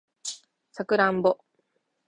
[0.71, 1.37] サクランボ